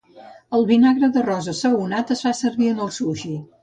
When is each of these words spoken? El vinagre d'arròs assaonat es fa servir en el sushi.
El 0.59 0.65
vinagre 0.71 1.11
d'arròs 1.19 1.51
assaonat 1.55 2.17
es 2.19 2.27
fa 2.29 2.37
servir 2.43 2.75
en 2.77 2.87
el 2.89 2.95
sushi. 3.01 3.37